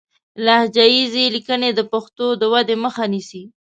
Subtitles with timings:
[0.45, 3.43] لهجه ييزې ليکنې د پښتو د ودې مخه نيسي